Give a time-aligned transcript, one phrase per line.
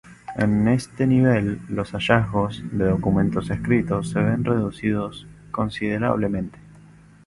[0.35, 6.57] En este nivel los hallazgos de documentos escritos se ven reducidos considerablemente.